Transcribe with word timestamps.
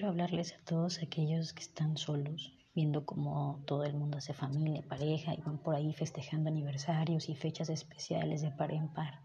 quiero 0.00 0.12
hablarles 0.12 0.54
a 0.54 0.64
todos 0.64 1.02
aquellos 1.02 1.52
que 1.52 1.60
están 1.60 1.98
solos, 1.98 2.54
viendo 2.74 3.04
cómo 3.04 3.62
todo 3.66 3.84
el 3.84 3.92
mundo 3.92 4.16
hace 4.16 4.32
familia, 4.32 4.80
pareja 4.80 5.34
y 5.34 5.42
van 5.42 5.58
por 5.58 5.74
ahí 5.74 5.92
festejando 5.92 6.48
aniversarios 6.48 7.28
y 7.28 7.34
fechas 7.34 7.68
especiales 7.68 8.40
de 8.40 8.50
par 8.50 8.72
en 8.72 8.88
par. 8.88 9.20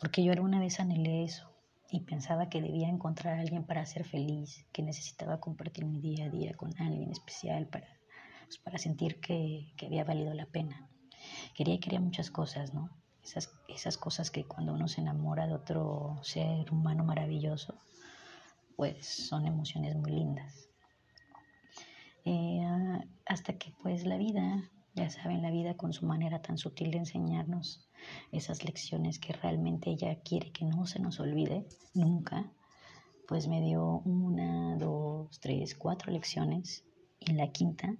Porque 0.00 0.24
yo 0.24 0.32
alguna 0.32 0.58
vez 0.58 0.80
anhelé 0.80 1.24
eso 1.24 1.50
y 1.90 2.00
pensaba 2.00 2.48
que 2.48 2.62
debía 2.62 2.88
encontrar 2.88 3.36
a 3.36 3.40
alguien 3.42 3.64
para 3.64 3.84
ser 3.84 4.04
feliz, 4.04 4.64
que 4.72 4.82
necesitaba 4.82 5.38
compartir 5.38 5.84
mi 5.84 6.00
día 6.00 6.24
a 6.24 6.30
día 6.30 6.54
con 6.54 6.70
alguien 6.80 7.10
especial 7.10 7.66
para, 7.66 7.88
pues, 8.46 8.56
para 8.56 8.78
sentir 8.78 9.20
que, 9.20 9.74
que 9.76 9.84
había 9.84 10.04
valido 10.04 10.32
la 10.32 10.46
pena. 10.46 10.88
Quería 11.54 11.74
y 11.74 11.78
quería 11.78 12.00
muchas 12.00 12.30
cosas, 12.30 12.72
¿no? 12.72 12.88
Esas, 13.22 13.52
esas 13.68 13.98
cosas 13.98 14.30
que 14.30 14.44
cuando 14.44 14.72
uno 14.72 14.88
se 14.88 15.02
enamora 15.02 15.46
de 15.46 15.52
otro 15.52 16.20
ser 16.22 16.72
humano 16.72 17.04
maravilloso, 17.04 17.74
pues 18.76 19.06
son 19.06 19.46
emociones 19.46 19.96
muy 19.96 20.10
lindas. 20.10 20.68
Eh, 22.24 22.64
hasta 23.26 23.58
que 23.58 23.72
pues 23.82 24.04
la 24.04 24.16
vida, 24.16 24.70
ya 24.94 25.10
saben, 25.10 25.42
la 25.42 25.50
vida 25.50 25.76
con 25.76 25.92
su 25.92 26.06
manera 26.06 26.40
tan 26.40 26.58
sutil 26.58 26.90
de 26.90 26.98
enseñarnos 26.98 27.88
esas 28.32 28.64
lecciones 28.64 29.18
que 29.18 29.32
realmente 29.32 29.90
ella 29.90 30.20
quiere 30.22 30.50
que 30.50 30.64
no 30.64 30.86
se 30.86 31.00
nos 31.00 31.20
olvide 31.20 31.66
nunca, 31.94 32.50
pues 33.28 33.48
me 33.48 33.60
dio 33.60 34.02
una, 34.04 34.76
dos, 34.76 35.38
tres, 35.40 35.74
cuatro 35.74 36.12
lecciones 36.12 36.84
y 37.20 37.30
en 37.30 37.36
la 37.36 37.50
quinta, 37.52 37.94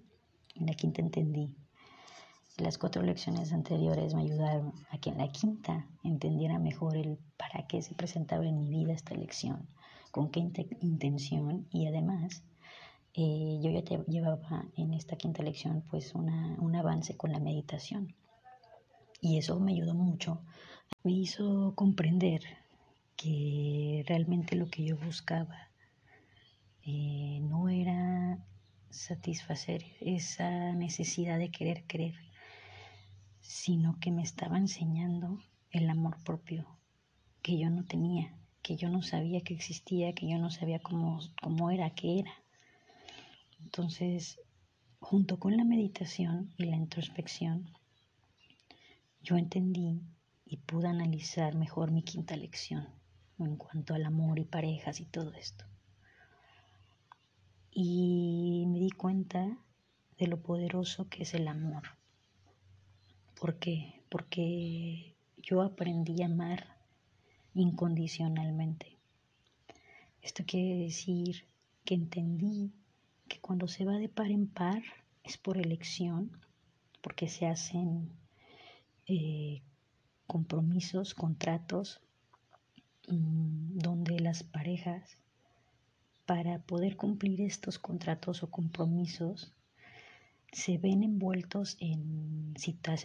en 0.54 0.66
la 0.66 0.74
quinta 0.74 1.00
entendí. 1.00 1.54
Las 2.56 2.78
cuatro 2.78 3.02
lecciones 3.02 3.52
anteriores 3.52 4.14
me 4.14 4.22
ayudaron 4.22 4.72
a 4.90 4.98
que 4.98 5.10
en 5.10 5.18
la 5.18 5.28
quinta 5.28 5.88
entendiera 6.04 6.58
mejor 6.58 6.96
el 6.96 7.18
para 7.36 7.66
qué 7.66 7.82
se 7.82 7.94
presentaba 7.94 8.46
en 8.46 8.58
mi 8.58 8.68
vida 8.68 8.92
esta 8.92 9.14
lección 9.14 9.66
con 10.14 10.30
qué 10.30 10.48
intención 10.80 11.66
y 11.72 11.88
además 11.88 12.44
eh, 13.14 13.58
yo 13.60 13.72
ya 13.72 13.82
te 13.82 13.98
llevaba 14.08 14.64
en 14.76 14.94
esta 14.94 15.16
quinta 15.16 15.42
lección 15.42 15.82
pues 15.90 16.14
una, 16.14 16.54
un 16.60 16.76
avance 16.76 17.16
con 17.16 17.32
la 17.32 17.40
meditación. 17.40 18.14
Y 19.20 19.38
eso 19.38 19.58
me 19.58 19.72
ayudó 19.72 19.92
mucho, 19.92 20.40
me 21.02 21.10
hizo 21.10 21.74
comprender 21.74 22.42
que 23.16 24.04
realmente 24.06 24.54
lo 24.54 24.68
que 24.68 24.84
yo 24.84 24.96
buscaba 24.96 25.68
eh, 26.84 27.40
no 27.42 27.68
era 27.68 28.38
satisfacer 28.90 29.82
esa 29.98 30.74
necesidad 30.74 31.40
de 31.40 31.50
querer 31.50 31.82
creer, 31.88 32.14
sino 33.40 33.98
que 33.98 34.12
me 34.12 34.22
estaba 34.22 34.58
enseñando 34.58 35.40
el 35.72 35.90
amor 35.90 36.22
propio 36.22 36.68
que 37.42 37.58
yo 37.58 37.68
no 37.68 37.84
tenía 37.84 38.32
que 38.64 38.76
yo 38.76 38.88
no 38.88 39.02
sabía 39.02 39.42
que 39.42 39.52
existía, 39.52 40.14
que 40.14 40.26
yo 40.26 40.38
no 40.38 40.50
sabía 40.50 40.80
cómo, 40.80 41.20
cómo 41.40 41.70
era, 41.70 41.90
qué 41.90 42.20
era. 42.20 42.32
Entonces, 43.62 44.40
junto 45.00 45.38
con 45.38 45.54
la 45.56 45.64
meditación 45.64 46.50
y 46.56 46.64
la 46.64 46.76
introspección, 46.76 47.70
yo 49.22 49.36
entendí 49.36 50.00
y 50.46 50.56
pude 50.56 50.88
analizar 50.88 51.54
mejor 51.54 51.90
mi 51.90 52.02
quinta 52.02 52.36
lección 52.36 52.88
en 53.38 53.56
cuanto 53.56 53.92
al 53.92 54.06
amor 54.06 54.38
y 54.38 54.44
parejas 54.44 54.98
y 54.98 55.04
todo 55.04 55.34
esto. 55.34 55.66
Y 57.70 58.64
me 58.68 58.78
di 58.78 58.90
cuenta 58.90 59.58
de 60.16 60.26
lo 60.26 60.42
poderoso 60.42 61.10
que 61.10 61.24
es 61.24 61.34
el 61.34 61.48
amor. 61.48 61.82
¿Por 63.38 63.58
qué? 63.58 64.02
Porque 64.08 65.16
yo 65.36 65.60
aprendí 65.60 66.22
a 66.22 66.26
amar 66.26 66.73
incondicionalmente. 67.54 68.98
Esto 70.22 70.44
quiere 70.46 70.76
decir 70.84 71.46
que 71.84 71.94
entendí 71.94 72.72
que 73.28 73.40
cuando 73.40 73.68
se 73.68 73.84
va 73.84 73.98
de 73.98 74.08
par 74.08 74.30
en 74.30 74.46
par 74.46 74.82
es 75.22 75.36
por 75.38 75.58
elección, 75.58 76.30
porque 77.00 77.28
se 77.28 77.46
hacen 77.46 78.10
eh, 79.06 79.62
compromisos, 80.26 81.14
contratos, 81.14 82.00
mm, 83.08 83.78
donde 83.78 84.18
las 84.20 84.42
parejas, 84.42 85.18
para 86.26 86.58
poder 86.60 86.96
cumplir 86.96 87.42
estos 87.42 87.78
contratos 87.78 88.42
o 88.42 88.50
compromisos, 88.50 89.52
se 90.52 90.78
ven 90.78 91.02
envueltos 91.02 91.76
en, 91.80 92.54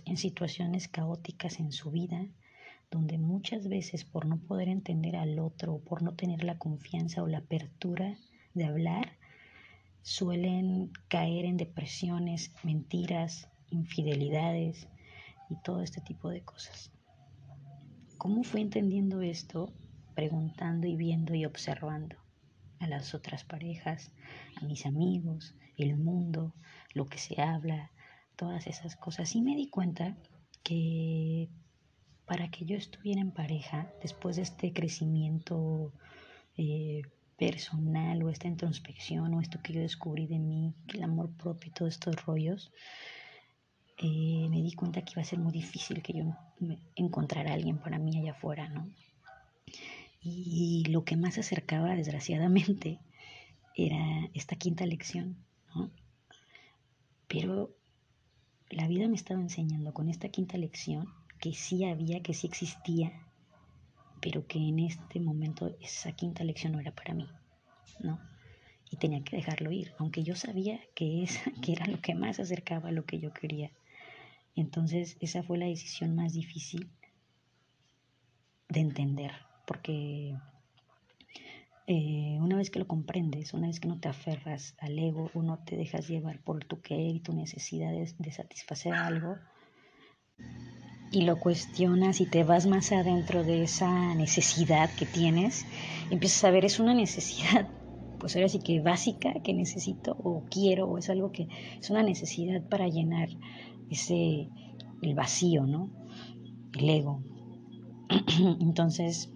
en 0.06 0.18
situaciones 0.18 0.88
caóticas 0.88 1.60
en 1.60 1.72
su 1.72 1.92
vida, 1.92 2.28
donde 2.92 3.18
muchas 3.18 3.68
veces 3.68 4.04
por 4.04 4.26
no 4.26 4.38
poder 4.38 4.68
entender 4.68 5.16
al 5.16 5.40
otro 5.40 5.76
o 5.76 5.80
por 5.80 6.02
no 6.02 6.16
tener 6.16 6.44
la 6.44 6.58
confianza 6.58 7.22
o 7.24 7.28
la 7.28 7.40
apertura 7.40 8.18
de 8.54 8.66
hablar, 8.66 9.18
suelen 10.02 10.92
caer 11.08 11.46
en 11.46 11.58
depresiones, 11.58 12.52
mentiras, 12.64 13.48
infidelidades 13.70 14.88
y 15.50 15.56
todo 15.64 15.82
este 15.82 16.02
tipo 16.02 16.30
de 16.30 16.42
cosas. 16.42 16.92
¿Cómo 18.18 18.44
fui 18.44 18.62
entendiendo 18.62 19.22
esto? 19.22 19.72
Preguntando 20.16 20.88
y 20.88 20.96
viendo 20.96 21.36
y 21.36 21.46
observando 21.46 22.18
a 22.80 22.88
las 22.88 23.14
otras 23.14 23.44
parejas, 23.44 24.12
a 24.62 24.66
mis 24.66 24.86
amigos, 24.86 25.56
el 25.78 25.96
mundo, 25.96 26.54
lo 26.94 27.06
que 27.06 27.18
se 27.18 27.42
habla, 27.42 27.92
todas 28.36 28.68
esas 28.68 28.96
cosas. 28.96 29.36
Y 29.36 29.42
me 29.42 29.56
di 29.56 29.70
cuenta 29.70 30.18
que 30.64 31.50
para 32.30 32.52
que 32.52 32.64
yo 32.64 32.78
estuviera 32.78 33.22
en 33.22 33.32
pareja 33.32 33.92
después 34.04 34.36
de 34.36 34.44
este 34.44 34.72
crecimiento 34.72 35.92
eh, 36.58 37.02
personal 37.40 38.22
o 38.22 38.30
esta 38.30 38.48
introspección 38.48 39.34
o 39.34 39.42
esto 39.42 39.60
que 39.64 39.74
yo 39.74 39.82
descubrí 39.82 40.28
de 40.28 40.38
mí, 40.38 40.76
el 40.94 41.02
amor 41.02 41.32
propio 41.32 41.72
y 41.72 41.74
todos 41.74 41.96
estos 41.96 42.24
rollos, 42.24 42.72
eh, 43.98 44.48
me 44.48 44.62
di 44.62 44.74
cuenta 44.74 45.02
que 45.02 45.14
iba 45.14 45.24
a 45.24 45.26
ser 45.26 45.40
muy 45.40 45.52
difícil 45.52 46.04
que 46.04 46.14
yo 46.14 46.24
encontrara 46.96 47.50
a 47.50 47.56
alguien 47.56 47.80
para 47.80 47.98
mí 47.98 48.20
allá 48.20 48.34
afuera, 48.34 48.70
¿no? 48.70 48.88
Y 50.22 50.86
lo 50.88 51.04
que 51.06 51.18
más 51.18 51.34
se 51.34 51.40
acercaba, 51.40 51.96
desgraciadamente, 51.96 53.00
era 53.76 54.30
esta 54.36 54.56
quinta 54.56 54.86
lección, 54.86 55.36
¿no? 55.74 55.90
Pero 57.28 57.76
la 58.70 58.88
vida 58.88 59.08
me 59.08 59.16
estaba 59.16 59.42
enseñando 59.42 59.96
con 59.96 60.10
esta 60.10 60.30
quinta 60.30 60.56
lección 60.60 61.12
que 61.40 61.54
sí 61.54 61.86
había, 61.86 62.22
que 62.22 62.34
sí 62.34 62.48
existía, 62.48 63.12
pero 64.22 64.46
que 64.48 64.60
en 64.60 64.80
este 64.80 65.20
momento 65.20 65.76
esa 65.82 66.12
quinta 66.12 66.44
lección 66.44 66.74
no 66.74 66.80
era 66.80 66.92
para 66.92 67.14
mí, 67.14 67.28
¿no? 68.00 68.20
Y 68.92 68.98
tenía 68.98 69.24
que 69.24 69.38
dejarlo 69.38 69.72
ir, 69.72 69.94
aunque 69.98 70.24
yo 70.24 70.36
sabía 70.36 70.80
que, 70.96 71.26
que 71.64 71.72
era 71.74 71.86
lo 71.86 72.02
que 72.02 72.16
más 72.16 72.40
acercaba 72.40 72.90
a 72.90 72.92
lo 72.92 73.06
que 73.06 73.20
yo 73.20 73.34
quería. 73.34 73.72
Entonces 74.56 75.18
esa 75.22 75.44
fue 75.44 75.58
la 75.58 75.68
decisión 75.68 76.16
más 76.16 76.34
difícil 76.34 76.90
de 78.68 78.82
entender, 78.82 79.32
porque 79.66 80.36
eh, 81.88 82.38
una 82.42 82.58
vez 82.58 82.70
que 82.70 82.80
lo 82.80 82.88
comprendes, 82.88 83.54
una 83.54 83.68
vez 83.68 83.80
que 83.80 83.88
no 83.88 84.00
te 84.00 84.10
aferras 84.10 84.76
al 84.80 85.00
ego 85.00 85.32
o 85.34 85.42
no 85.42 85.60
te 85.60 85.78
dejas 85.78 86.08
llevar 86.08 86.40
por 86.40 86.66
tu 86.66 86.82
querer 86.82 87.16
y 87.16 87.20
tu 87.20 87.34
necesidad 87.34 87.92
de 87.92 88.32
satisfacer 88.32 88.94
algo, 88.94 89.38
y 91.12 91.22
lo 91.22 91.40
cuestionas 91.40 92.22
y 92.22 92.26
te 92.26 92.44
vas 92.44 92.68
más 92.68 92.92
adentro 92.92 93.44
de 93.44 93.64
esa 93.64 94.14
necesidad 94.16 94.90
que 94.96 95.06
tienes, 95.06 95.66
empiezas 96.12 96.44
a 96.44 96.52
ver, 96.52 96.66
es 96.66 96.80
una 96.80 96.94
necesidad, 96.94 97.68
pues 98.20 98.36
ahora 98.36 98.50
sí 98.50 98.60
que 98.60 98.80
básica 98.82 99.34
que 99.44 99.54
necesito 99.54 100.16
o 100.24 100.44
quiero, 100.50 100.88
o 100.88 100.98
es 100.98 101.10
algo 101.10 101.32
que 101.32 101.48
es 101.80 101.90
una 101.90 102.04
necesidad 102.04 102.62
para 102.70 102.88
llenar 102.88 103.30
ese, 103.90 104.50
el 105.02 105.16
vacío, 105.16 105.66
¿no? 105.66 105.90
El 106.78 106.90
ego. 106.90 107.24
Entonces, 108.60 109.32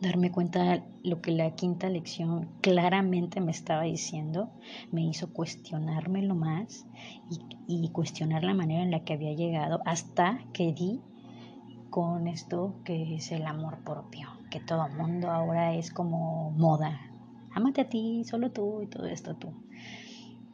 darme 0.00 0.30
cuenta 0.30 0.84
lo 1.02 1.20
que 1.20 1.32
la 1.32 1.54
quinta 1.54 1.88
lección 1.88 2.48
claramente 2.60 3.40
me 3.40 3.50
estaba 3.50 3.82
diciendo, 3.82 4.50
me 4.92 5.02
hizo 5.02 5.32
cuestionármelo 5.32 6.34
más 6.34 6.86
y, 7.66 7.84
y, 7.84 7.88
cuestionar 7.90 8.44
la 8.44 8.54
manera 8.54 8.82
en 8.82 8.90
la 8.90 9.04
que 9.04 9.14
había 9.14 9.32
llegado 9.34 9.80
hasta 9.84 10.40
que 10.52 10.72
di 10.72 11.00
con 11.90 12.28
esto 12.28 12.74
que 12.84 13.16
es 13.16 13.32
el 13.32 13.46
amor 13.46 13.82
propio, 13.84 14.28
que 14.50 14.60
todo 14.60 14.88
mundo 14.88 15.30
ahora 15.30 15.74
es 15.74 15.90
como 15.90 16.50
moda. 16.52 17.00
Ámate 17.54 17.80
a 17.80 17.88
ti, 17.88 18.22
solo 18.24 18.52
tú 18.52 18.82
y 18.82 18.86
todo 18.86 19.06
esto 19.06 19.34
tú. 19.34 19.52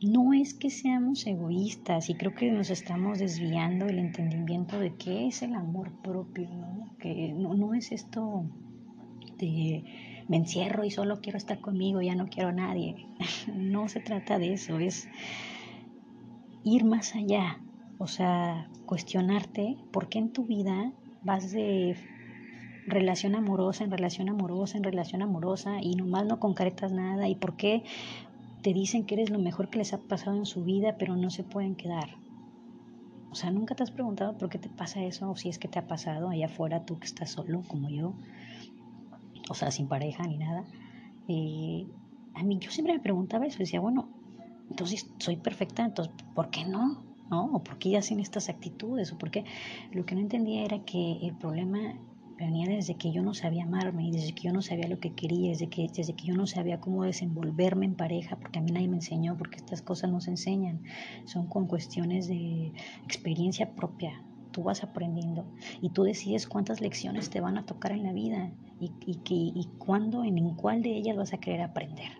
No 0.01 0.33
es 0.33 0.55
que 0.55 0.71
seamos 0.71 1.27
egoístas 1.27 2.11
y 2.11 2.15
creo 2.15 2.35
que 2.35 2.51
nos 2.51 2.71
estamos 2.71 3.19
desviando 3.19 3.87
el 3.87 3.99
entendimiento 3.99 4.79
de 4.79 4.95
qué 4.97 5.27
es 5.27 5.43
el 5.43 5.55
amor 5.55 5.93
propio, 6.03 6.49
¿no? 6.51 6.97
Que 6.99 7.33
no, 7.33 7.55
no 7.55 7.75
es 7.75 7.91
esto 7.91 8.45
me 10.29 10.37
encierro 10.37 10.85
y 10.85 10.91
solo 10.91 11.21
quiero 11.21 11.39
estar 11.39 11.61
conmigo, 11.61 12.01
ya 12.01 12.15
no 12.15 12.27
quiero 12.27 12.51
a 12.51 12.53
nadie. 12.53 13.07
No 13.55 13.89
se 13.89 14.01
trata 14.01 14.39
de 14.39 14.55
eso, 14.55 14.79
es 14.79 15.09
ir 16.65 16.85
más 16.85 17.15
allá, 17.15 17.61
o 17.99 18.07
sea, 18.07 18.69
cuestionarte 18.87 19.77
por 19.93 20.09
qué 20.09 20.19
en 20.19 20.33
tu 20.33 20.45
vida 20.45 20.93
vas 21.23 21.53
de 21.53 21.97
relación 22.87 23.35
amorosa, 23.35 23.85
en 23.85 23.91
relación 23.91 24.29
amorosa, 24.29 24.77
en 24.77 24.85
relación 24.85 25.23
amorosa, 25.23 25.81
y 25.81 25.95
nomás 25.95 26.27
no 26.27 26.39
concretas 26.41 26.93
nada, 26.93 27.29
y 27.29 27.35
por 27.35 27.57
qué 27.57 27.85
te 28.63 28.73
dicen 28.73 29.05
que 29.05 29.15
eres 29.15 29.31
lo 29.31 29.39
mejor 29.39 29.69
que 29.69 29.79
les 29.79 29.93
ha 29.93 29.99
pasado 29.99 30.37
en 30.37 30.47
su 30.47 30.65
vida, 30.65 30.97
pero 30.99 31.17
no 31.17 31.31
se 31.31 31.45
pueden 31.45 31.77
quedar. 31.77 32.17
O 33.31 33.35
sea, 33.35 33.51
nunca 33.51 33.75
te 33.75 33.83
has 33.83 33.91
preguntado 33.91 34.39
por 34.39 34.49
qué 34.49 34.59
te 34.59 34.69
pasa 34.69 35.03
eso, 35.03 35.31
o 35.31 35.37
si 35.37 35.49
es 35.49 35.59
que 35.59 35.69
te 35.69 35.79
ha 35.79 35.87
pasado 35.87 36.29
allá 36.29 36.47
afuera, 36.47 36.85
tú 36.85 36.99
que 36.99 37.07
estás 37.07 37.31
solo, 37.31 37.63
como 37.67 37.91
yo, 37.91 38.15
o 39.49 39.55
sea, 39.55 39.71
sin 39.71 39.89
pareja 39.89 40.25
ni 40.27 40.39
nada. 40.39 40.65
Eh, 41.29 41.87
a 42.35 42.43
mí 42.43 42.59
yo 42.59 42.71
siempre 42.71 42.95
me 42.95 43.01
preguntaba 43.01 43.47
eso, 43.47 43.59
decía, 43.59 43.81
bueno, 43.81 44.09
entonces 44.71 45.09
soy 45.19 45.37
perfecta, 45.37 45.85
entonces, 45.85 46.15
¿por 46.35 46.51
qué 46.51 46.65
no? 46.65 47.03
¿No? 47.31 47.47
¿O 47.47 47.63
por 47.63 47.79
qué 47.79 47.97
hacen 47.97 48.21
estas 48.21 48.49
actitudes? 48.49 49.13
¿O 49.13 49.19
por 49.19 49.31
qué? 49.31 49.45
Lo 49.93 50.05
que 50.05 50.15
no 50.15 50.21
entendía 50.21 50.65
era 50.65 50.85
que 50.85 51.19
el 51.23 51.35
problema 51.35 51.95
venía 52.37 52.67
desde 52.69 52.97
que 52.97 53.13
yo 53.13 53.23
no 53.23 53.35
sabía 53.35 53.65
amarme 53.65 54.09
y 54.09 54.11
desde 54.11 54.35
que 54.35 54.43
yo 54.43 54.53
no 54.53 54.63
sabía 54.63 54.89
lo 54.89 54.99
que 54.99 55.13
quería, 55.13 55.51
desde 55.51 55.69
que, 55.69 55.89
desde 55.95 56.15
que 56.15 56.27
yo 56.27 56.35
no 56.35 56.47
sabía 56.47 56.81
cómo 56.81 57.05
desenvolverme 57.05 57.87
en 57.87 57.95
pareja, 57.95 58.37
porque 58.37 58.59
a 58.59 58.63
mí 58.63 58.73
nadie 58.73 58.89
me 58.89 58.97
enseñó, 58.97 59.37
porque 59.37 59.57
estas 59.57 59.83
cosas 59.83 60.11
no 60.11 60.21
se 60.21 60.31
enseñan, 60.31 60.83
son 61.25 61.47
con 61.47 61.67
cuestiones 61.67 62.27
de 62.29 62.73
experiencia 63.05 63.75
propia. 63.75 64.21
Tú 64.55 64.63
vas 64.63 64.85
aprendiendo 64.85 65.45
y 65.83 65.91
tú 65.91 66.05
decides 66.05 66.47
cuántas 66.47 66.81
lecciones 66.81 67.29
te 67.29 67.41
van 67.41 67.59
a 67.59 67.67
tocar 67.67 67.91
en 67.91 68.05
la 68.05 68.13
vida 68.13 68.53
y, 68.79 68.93
y, 69.05 69.21
y 69.29 69.69
cuándo, 69.79 70.23
en 70.23 70.55
cuál 70.55 70.81
de 70.81 70.97
ellas 70.97 71.17
vas 71.17 71.33
a 71.33 71.39
querer 71.39 71.63
aprender. 71.63 72.13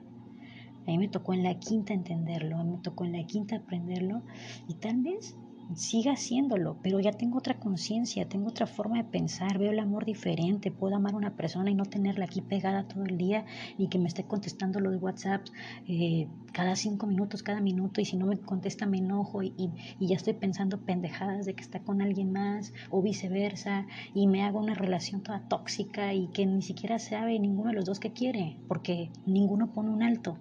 A 0.85 0.91
mí 0.91 0.99
me 0.99 1.07
tocó 1.07 1.33
en 1.33 1.45
la 1.45 1.55
quinta 1.61 1.95
entenderlo, 1.95 2.59
a 2.59 2.65
mí 2.65 2.73
me 2.73 2.83
tocó 2.83 3.05
en 3.05 3.13
la 3.13 3.25
quinta 3.25 3.55
aprenderlo 3.55 4.23
y 4.67 4.75
tal 4.75 5.01
vez 5.01 5.37
siga 5.75 6.13
haciéndolo, 6.13 6.77
pero 6.83 7.01
ya 7.01 7.13
tengo 7.13 7.39
otra 7.39 7.59
conciencia, 7.59 8.29
tengo 8.29 8.49
otra 8.49 8.67
forma 8.67 8.99
de 8.99 9.05
pensar, 9.05 9.59
veo 9.59 9.73
el 9.73 9.79
amor 9.79 10.05
diferente, 10.05 10.71
puedo 10.71 10.97
amar 10.97 11.15
a 11.15 11.17
una 11.17 11.37
persona 11.37 11.71
y 11.71 11.75
no 11.75 11.85
tenerla 11.85 12.27
aquí 12.27 12.41
pegada 12.41 12.87
todo 12.87 13.05
el 13.05 13.17
día 13.19 13.45
y 13.79 13.89
que 13.89 13.99
me 13.99 14.09
esté 14.09 14.25
contestando 14.25 14.81
los 14.81 15.01
WhatsApp 15.03 15.47
eh, 15.89 16.29
cada 16.53 16.77
cinco 16.77 17.07
minutos, 17.07 17.43
cada 17.43 17.61
minuto 17.61 18.01
y 18.01 18.05
si 18.05 18.17
no 18.17 18.27
me 18.27 18.39
contesta 18.39 18.87
me 18.87 18.99
enojo 18.99 19.43
y, 19.43 19.55
y, 19.99 20.07
ya 20.07 20.17
estoy 20.17 20.35
pensando 20.35 20.79
pendejadas 20.81 21.47
de 21.47 21.55
que 21.55 21.63
está 21.63 21.81
con 21.81 22.03
alguien 22.03 22.33
más 22.33 22.73
o 22.91 23.03
viceversa 23.03 23.87
y 24.15 24.27
me 24.27 24.43
hago 24.43 24.61
una 24.61 24.75
relación 24.75 25.23
toda 25.23 25.49
tóxica 25.49 26.15
y 26.15 26.29
que 26.29 26.47
ni 26.47 26.63
siquiera 26.63 26.99
sabe 26.99 27.39
ninguno 27.39 27.71
de 27.71 27.77
los 27.77 27.85
dos 27.85 28.01
que 28.01 28.13
quiere 28.13 28.59
porque 28.69 29.11
ninguno 29.27 29.73
pone 29.73 29.91
un 29.91 30.03
alto. 30.03 30.39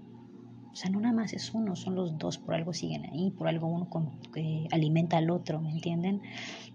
O 0.73 0.75
sea, 0.75 0.89
no 0.89 0.99
nada 0.99 1.13
más 1.13 1.33
es 1.33 1.53
uno, 1.53 1.75
son 1.75 1.93
los 1.93 2.17
dos, 2.17 2.39
por 2.39 2.55
algo 2.55 2.73
siguen 2.73 3.05
ahí, 3.05 3.29
por 3.29 3.47
algo 3.47 3.67
uno 3.67 3.87
alimenta 4.71 5.17
al 5.17 5.29
otro, 5.29 5.61
¿me 5.61 5.69
entienden? 5.69 6.23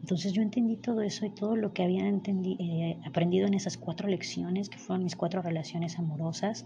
Entonces 0.01 0.33
yo 0.33 0.41
entendí 0.41 0.77
todo 0.77 1.03
eso 1.03 1.27
y 1.27 1.31
todo 1.31 1.57
lo 1.57 1.73
que 1.73 1.83
había 1.83 2.09
eh, 2.09 2.97
aprendido 3.05 3.49
en 3.49 3.55
esas 3.55 3.77
cuatro 3.77 4.07
lecciones, 4.07 4.69
que 4.69 4.79
fueron 4.79 5.03
mis 5.03 5.17
cuatro 5.17 5.43
relaciones 5.43 5.99
amorosas, 5.99 6.65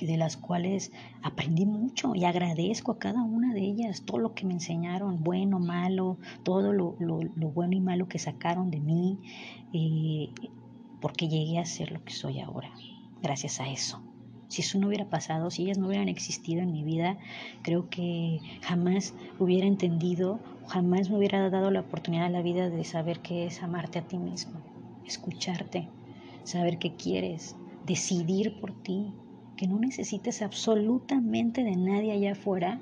de 0.00 0.16
las 0.16 0.36
cuales 0.36 0.92
aprendí 1.22 1.66
mucho 1.66 2.14
y 2.14 2.24
agradezco 2.24 2.92
a 2.92 2.98
cada 3.00 3.22
una 3.22 3.52
de 3.52 3.62
ellas 3.62 4.02
todo 4.02 4.18
lo 4.18 4.32
que 4.32 4.46
me 4.46 4.54
enseñaron, 4.54 5.24
bueno, 5.24 5.58
malo, 5.58 6.18
todo 6.44 6.72
lo, 6.72 6.92
bueno 7.52 7.74
y 7.74 7.80
malo 7.80 8.06
que 8.06 8.20
sacaron 8.20 8.70
de 8.70 8.78
mí, 8.78 9.18
eh, 9.72 10.30
porque 11.00 11.28
llegué 11.28 11.58
a 11.58 11.64
ser 11.64 11.90
lo 11.90 12.04
que 12.04 12.12
soy 12.12 12.38
ahora, 12.38 12.70
gracias 13.20 13.60
a 13.60 13.68
eso 13.68 14.13
si 14.48 14.62
eso 14.62 14.78
no 14.78 14.88
hubiera 14.88 15.08
pasado, 15.08 15.50
si 15.50 15.62
ellas 15.62 15.78
no 15.78 15.88
hubieran 15.88 16.08
existido 16.08 16.62
en 16.62 16.72
mi 16.72 16.82
vida, 16.82 17.18
creo 17.62 17.88
que 17.88 18.40
jamás 18.62 19.14
hubiera 19.38 19.66
entendido, 19.66 20.40
jamás 20.66 21.10
me 21.10 21.18
hubiera 21.18 21.48
dado 21.50 21.70
la 21.70 21.80
oportunidad 21.80 22.26
a 22.26 22.30
la 22.30 22.42
vida 22.42 22.70
de 22.70 22.84
saber 22.84 23.20
qué 23.20 23.46
es 23.46 23.62
amarte 23.62 23.98
a 23.98 24.06
ti 24.06 24.18
mismo, 24.18 24.60
escucharte, 25.06 25.88
saber 26.44 26.78
qué 26.78 26.94
quieres, 26.94 27.56
decidir 27.86 28.60
por 28.60 28.72
ti, 28.82 29.12
que 29.56 29.66
no 29.66 29.78
necesites 29.78 30.42
absolutamente 30.42 31.62
de 31.62 31.76
nadie 31.76 32.12
allá 32.12 32.32
afuera 32.32 32.80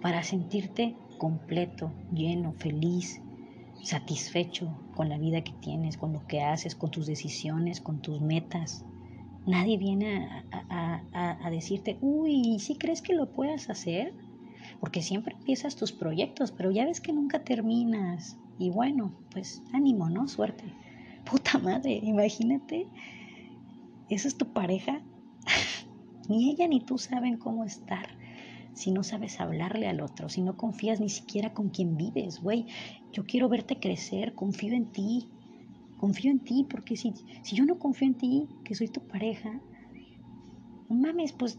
para 0.00 0.22
sentirte 0.22 0.94
completo, 1.18 1.92
lleno, 2.12 2.52
feliz, 2.52 3.20
satisfecho 3.82 4.74
con 4.94 5.08
la 5.08 5.18
vida 5.18 5.42
que 5.42 5.52
tienes, 5.52 5.96
con 5.96 6.12
lo 6.12 6.26
que 6.26 6.42
haces, 6.42 6.74
con 6.74 6.90
tus 6.90 7.06
decisiones, 7.06 7.80
con 7.80 8.00
tus 8.00 8.20
metas. 8.20 8.84
Nadie 9.46 9.76
viene 9.76 10.28
a, 10.70 11.50
decirte, 11.50 11.98
uy, 12.00 12.58
¿sí 12.58 12.76
crees 12.76 13.02
que 13.02 13.14
lo 13.14 13.30
puedas 13.32 13.70
hacer? 13.70 14.14
Porque 14.80 15.02
siempre 15.02 15.34
empiezas 15.34 15.76
tus 15.76 15.92
proyectos, 15.92 16.50
pero 16.52 16.70
ya 16.70 16.86
ves 16.86 17.00
que 17.00 17.12
nunca 17.12 17.44
terminas. 17.44 18.36
Y 18.58 18.70
bueno, 18.70 19.12
pues 19.30 19.62
ánimo, 19.72 20.08
¿no? 20.08 20.28
Suerte. 20.28 20.64
Puta 21.30 21.58
madre, 21.58 22.00
imagínate, 22.02 22.88
esa 24.08 24.28
es 24.28 24.36
tu 24.36 24.52
pareja. 24.52 25.02
ni 26.28 26.50
ella 26.50 26.66
ni 26.66 26.80
tú 26.80 26.98
saben 26.98 27.36
cómo 27.36 27.64
estar 27.64 28.08
si 28.74 28.90
no 28.90 29.04
sabes 29.04 29.40
hablarle 29.40 29.88
al 29.88 30.00
otro, 30.00 30.28
si 30.28 30.42
no 30.42 30.56
confías 30.56 31.00
ni 31.00 31.08
siquiera 31.08 31.54
con 31.54 31.70
quien 31.70 31.96
vives, 31.96 32.42
güey. 32.42 32.66
Yo 33.12 33.24
quiero 33.24 33.48
verte 33.48 33.78
crecer, 33.78 34.34
confío 34.34 34.74
en 34.74 34.86
ti, 34.86 35.28
confío 36.04 36.30
en 36.30 36.40
ti, 36.40 36.66
porque 36.68 36.98
si, 36.98 37.14
si 37.42 37.56
yo 37.56 37.64
no 37.64 37.78
confío 37.78 38.08
en 38.08 38.14
ti, 38.14 38.46
que 38.62 38.74
soy 38.74 38.88
tu 38.88 39.00
pareja, 39.00 39.58
mames, 40.90 41.32
pues, 41.32 41.58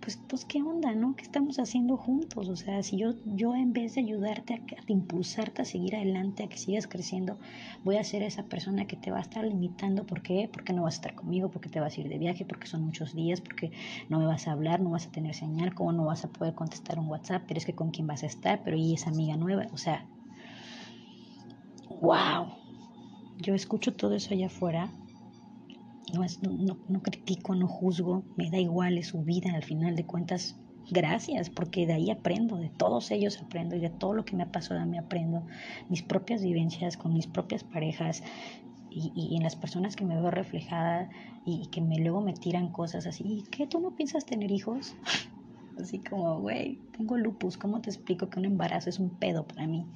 pues, 0.00 0.16
pues, 0.28 0.44
¿qué 0.44 0.62
onda, 0.62 0.94
no? 0.94 1.16
¿Qué 1.16 1.24
estamos 1.24 1.58
haciendo 1.58 1.96
juntos? 1.96 2.48
O 2.48 2.54
sea, 2.54 2.84
si 2.84 2.98
yo, 2.98 3.14
yo 3.24 3.56
en 3.56 3.72
vez 3.72 3.96
de 3.96 4.02
ayudarte 4.02 4.54
a 4.54 4.92
impulsarte 4.92 5.62
a 5.62 5.64
seguir 5.64 5.96
adelante, 5.96 6.44
a 6.44 6.48
que 6.48 6.56
sigas 6.56 6.86
creciendo, 6.86 7.36
voy 7.82 7.96
a 7.96 8.04
ser 8.04 8.22
esa 8.22 8.44
persona 8.44 8.86
que 8.86 8.94
te 8.94 9.10
va 9.10 9.18
a 9.18 9.22
estar 9.22 9.44
limitando. 9.44 10.06
¿Por 10.06 10.22
qué? 10.22 10.48
Porque 10.52 10.72
no 10.72 10.84
vas 10.84 10.94
a 10.94 10.98
estar 10.98 11.14
conmigo, 11.16 11.50
porque 11.50 11.68
te 11.68 11.80
vas 11.80 11.98
a 11.98 12.00
ir 12.00 12.08
de 12.08 12.18
viaje, 12.18 12.44
porque 12.44 12.68
son 12.68 12.82
muchos 12.82 13.12
días, 13.12 13.40
porque 13.40 13.72
no 14.08 14.20
me 14.20 14.26
vas 14.26 14.46
a 14.46 14.52
hablar, 14.52 14.80
no 14.80 14.90
vas 14.90 15.08
a 15.08 15.10
tener 15.10 15.34
señal, 15.34 15.74
cómo 15.74 15.90
no 15.90 16.04
vas 16.04 16.24
a 16.24 16.28
poder 16.28 16.54
contestar 16.54 17.00
un 17.00 17.08
WhatsApp, 17.08 17.42
pero 17.48 17.58
es 17.58 17.66
que 17.66 17.74
con 17.74 17.90
quién 17.90 18.06
vas 18.06 18.22
a 18.22 18.26
estar, 18.26 18.62
pero 18.62 18.76
y 18.76 18.94
esa 18.94 19.10
amiga 19.10 19.36
nueva, 19.36 19.66
o 19.72 19.78
sea, 19.78 20.06
wow 22.00 22.57
yo 23.38 23.54
escucho 23.54 23.94
todo 23.94 24.14
eso 24.14 24.34
allá 24.34 24.46
afuera, 24.46 24.92
no, 26.12 26.24
no, 26.42 26.78
no, 26.88 27.02
critico, 27.02 27.54
no 27.54 27.68
juzgo, 27.68 28.24
me 28.36 28.50
da 28.50 28.58
igual, 28.58 28.98
es 28.98 29.08
su 29.08 29.22
vida, 29.22 29.52
al 29.54 29.62
final 29.62 29.94
de 29.94 30.06
cuentas, 30.06 30.56
gracias, 30.90 31.50
porque 31.50 31.86
de 31.86 31.92
ahí 31.94 32.10
aprendo, 32.10 32.56
de 32.56 32.70
todos 32.70 33.10
ellos 33.10 33.40
aprendo 33.42 33.76
y 33.76 33.80
de 33.80 33.90
todo 33.90 34.14
lo 34.14 34.24
que 34.24 34.36
me 34.36 34.42
ha 34.42 34.52
pasado 34.52 34.80
a 34.80 34.86
mí 34.86 34.98
aprendo, 34.98 35.46
mis 35.88 36.02
propias 36.02 36.42
vivencias 36.42 36.96
con 36.96 37.12
mis 37.12 37.26
propias 37.26 37.62
parejas 37.62 38.22
y, 38.90 39.12
y 39.14 39.36
en 39.36 39.42
las 39.42 39.54
personas 39.54 39.96
que 39.96 40.04
me 40.04 40.16
veo 40.16 40.30
reflejada 40.30 41.10
y, 41.44 41.68
que 41.68 41.80
me 41.80 41.98
luego 41.98 42.20
me 42.20 42.34
tiran 42.34 42.72
cosas 42.72 43.06
así, 43.06 43.24
¿y 43.24 43.42
qué? 43.44 43.66
¿Tú 43.66 43.80
no 43.80 43.94
piensas 43.94 44.26
tener 44.26 44.50
hijos? 44.50 44.94
Así 45.80 45.98
como, 45.98 46.40
güey, 46.40 46.78
tengo 46.96 47.16
lupus, 47.16 47.56
¿cómo 47.56 47.80
te 47.80 47.90
explico 47.90 48.28
que 48.28 48.38
un 48.38 48.44
embarazo 48.44 48.90
es 48.90 48.98
un 48.98 49.10
pedo 49.10 49.46
para 49.46 49.66
mí? 49.66 49.86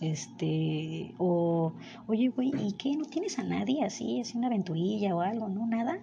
Este, 0.00 1.14
o, 1.18 1.72
oye, 2.06 2.28
güey, 2.28 2.52
¿y 2.58 2.72
qué? 2.72 2.94
¿No 2.96 3.04
tienes 3.06 3.38
a 3.38 3.42
nadie 3.42 3.82
así, 3.82 4.20
así 4.20 4.36
una 4.36 4.48
aventurilla 4.48 5.14
o 5.14 5.20
algo? 5.20 5.48
¿No? 5.48 5.66
¿Nada? 5.66 5.98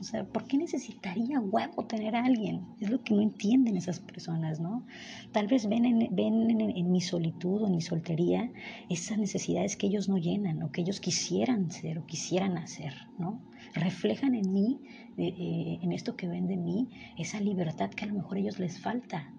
O 0.00 0.02
sea, 0.02 0.24
¿por 0.24 0.44
qué 0.46 0.56
necesitaría 0.56 1.40
huevo 1.40 1.84
tener 1.84 2.16
a 2.16 2.24
alguien? 2.24 2.62
Es 2.80 2.90
lo 2.90 3.02
que 3.02 3.14
no 3.14 3.22
entienden 3.22 3.76
esas 3.76 4.00
personas, 4.00 4.60
¿no? 4.60 4.84
Tal 5.32 5.46
vez 5.46 5.68
ven 5.68 5.84
en, 5.84 6.14
ven 6.14 6.60
en, 6.60 6.92
mi 6.92 7.00
solitud 7.00 7.62
o 7.62 7.66
en 7.66 7.76
mi 7.76 7.80
soltería 7.80 8.50
esas 8.88 9.18
necesidades 9.18 9.76
que 9.76 9.86
ellos 9.86 10.08
no 10.08 10.18
llenan 10.18 10.62
o 10.62 10.72
que 10.72 10.80
ellos 10.80 11.00
quisieran 11.00 11.70
ser 11.70 11.98
o 11.98 12.06
quisieran 12.06 12.58
hacer, 12.58 12.94
¿no? 13.18 13.40
Reflejan 13.74 14.34
en 14.34 14.52
mí, 14.52 14.80
eh, 15.16 15.34
eh, 15.38 15.78
en 15.82 15.92
esto 15.92 16.16
que 16.16 16.28
ven 16.28 16.46
de 16.46 16.56
mí, 16.56 16.88
esa 17.18 17.40
libertad 17.40 17.90
que 17.90 18.04
a 18.04 18.08
lo 18.08 18.14
mejor 18.14 18.38
ellos 18.38 18.58
les 18.64 18.80
falta. 18.80 19.30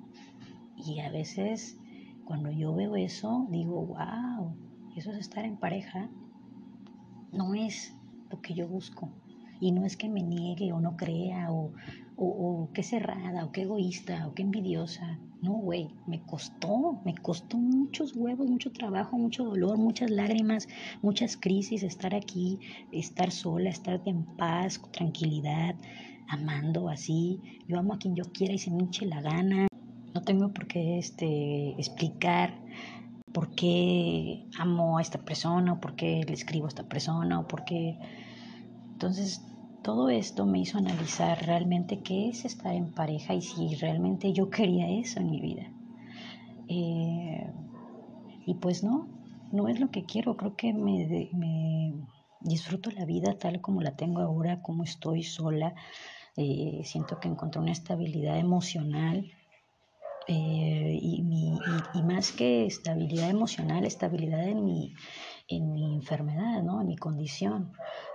Y 0.78 1.00
a 1.00 1.10
veces 1.10 1.80
cuando 2.26 2.52
yo 2.52 2.76
veo 2.76 2.96
eso, 2.96 3.48
digo, 3.50 3.84
wow, 3.84 4.56
eso 4.96 5.12
es 5.12 5.18
estar 5.18 5.44
en 5.46 5.58
pareja. 5.58 6.10
No 7.32 7.56
es 7.56 7.92
lo 8.30 8.40
que 8.42 8.54
yo 8.54 8.68
busco. 8.68 9.10
Y 9.60 9.72
no 9.72 9.86
es 9.86 9.98
que 9.98 10.10
me 10.10 10.22
niegue 10.22 10.74
o 10.74 10.80
no 10.80 10.98
crea 10.98 11.52
o, 11.52 11.72
o, 12.18 12.70
qué 12.74 12.84
cerrada 12.84 13.46
o 13.46 13.52
qué 13.52 13.64
egoísta 13.64 14.28
o 14.28 14.34
qué 14.34 14.44
envidiosa. 14.44 15.20
No, 15.42 15.54
güey, 15.54 15.90
me 16.08 16.22
costó, 16.22 17.02
me 17.06 17.14
costó 17.16 17.58
muchos 17.58 18.16
huevos, 18.16 18.50
mucho 18.50 18.72
trabajo, 18.72 19.18
mucho 19.18 19.44
dolor, 19.44 19.78
muchas 19.78 20.10
lágrimas, 20.10 20.68
muchas 21.02 21.38
crisis, 21.38 21.84
estar 21.84 22.16
aquí, 22.16 22.60
estar 22.92 23.32
sola, 23.32 23.70
estar 23.70 24.02
en 24.06 24.24
paz, 24.38 24.82
tranquilidad, 24.92 25.76
amando 26.28 26.90
así. 26.90 27.40
Yo 27.68 27.78
amo 27.78 27.94
a 27.94 28.00
quien 28.00 28.16
yo 28.16 28.26
quiera 28.32 28.54
y 28.54 28.58
se 28.58 28.72
me 28.72 28.84
hinche 28.84 29.06
la 29.06 29.22
gana. 29.22 29.68
No 30.14 30.22
tengo 30.22 30.52
por 30.54 30.68
qué 30.68 30.98
este, 30.98 31.72
explicar 31.72 32.56
por 33.36 33.50
qué 33.54 34.48
amo 34.58 34.98
a 34.98 35.02
esta 35.02 35.20
persona 35.20 35.74
o 35.74 35.82
por 35.82 35.98
qué 35.98 36.24
le 36.26 36.34
escribo 36.34 36.68
a 36.68 36.70
esta 36.70 36.88
persona 36.88 37.40
o 37.40 37.48
por 37.48 37.66
qué... 37.66 38.00
Entonces, 38.96 39.42
todo 39.84 40.10
esto 40.10 40.46
me 40.46 40.60
hizo 40.60 40.78
analizar 40.78 41.46
realmente 41.46 42.00
qué 42.00 42.30
es 42.30 42.46
estar 42.46 42.74
en 42.74 42.94
pareja 42.94 43.34
y 43.34 43.42
si 43.42 43.76
realmente 43.76 44.32
yo 44.32 44.50
quería 44.50 44.90
eso 44.90 45.20
en 45.20 45.30
mi 45.30 45.42
vida. 45.42 45.70
Eh, 46.70 47.52
y 48.46 48.54
pues 48.54 48.86
no, 48.86 49.10
no 49.52 49.68
es 49.68 49.82
lo 49.82 49.92
que 49.92 50.06
quiero. 50.06 50.38
Creo 50.38 50.56
que 50.56 50.72
me, 50.72 51.30
me, 51.34 51.94
disfruto 52.40 52.90
la 52.92 53.04
vida 53.04 53.38
tal 53.38 53.60
como 53.60 53.82
la 53.82 53.98
tengo 53.98 54.22
ahora, 54.22 54.62
como 54.62 54.86
estoy 54.86 55.24
sola. 55.24 55.76
Eh, 56.38 56.80
siento 56.86 57.20
que 57.20 57.28
encontré 57.28 57.60
una 57.60 57.74
estabilidad 57.74 58.40
emocional 58.40 59.30
eh, 60.28 61.00
y, 61.02 61.22
mi, 61.22 61.60
y, 61.94 62.02
más 62.02 62.32
que 62.32 62.66
estabilidad 62.66 63.30
emocional, 63.30 63.86
estabilidad 63.86 64.48
en 64.48 64.64
mi, 64.64 64.94
en 65.48 65.74
mi 65.74 65.96
enfermedad, 65.96 66.64
¿no? 66.64 66.82
en 66.82 66.88
mi 66.88 66.98
condición. 66.98 67.72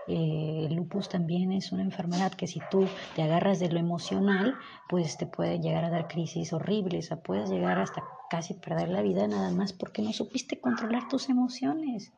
Eh, 0.09 0.67
el 0.69 0.75
lupus 0.75 1.09
también 1.09 1.53
es 1.53 1.73
una 1.73 1.83
enfermedad 1.83 2.33
que 2.33 2.47
si 2.47 2.61
tú 2.71 2.87
te 3.15 3.23
agarras 3.23 3.61
de 3.61 3.71
lo 3.71 3.79
emocional, 3.79 4.55
pues 4.89 5.17
te 5.17 5.27
puede 5.27 5.61
llegar 5.61 5.85
a 5.85 5.91
dar 5.91 6.09
crisis 6.09 6.53
horribles, 6.53 7.13
o 7.13 7.23
puedes 7.23 7.51
llegar 7.51 7.79
hasta 7.79 8.03
casi 8.29 8.55
perder 8.55 8.89
la 8.89 9.03
vida 9.03 9.29
nada 9.29 9.51
más 9.53 9.73
porque 9.73 10.03
no 10.03 10.13
supiste 10.13 10.61
controlar 10.61 11.09
tus 11.09 11.29
emociones. 11.29 12.13